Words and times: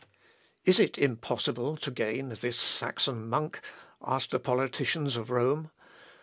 "Is 0.65 0.79
it 0.79 0.97
impossible 0.97 1.77
to 1.77 1.91
gain 1.91 2.29
this 2.29 2.57
Saxon 2.59 3.29
monk?" 3.29 3.61
asked 4.01 4.31
the 4.31 4.39
politicians 4.39 5.15
of 5.15 5.29
Rome. 5.29 5.69